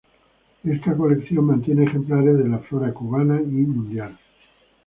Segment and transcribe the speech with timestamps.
[0.63, 4.17] Esta colección mantiene ejemplares de la flora Cubana y Mundial.